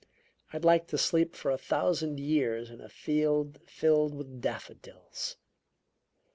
[0.51, 5.37] I'd like to sleep for a thousand years in a field filled with daffodils."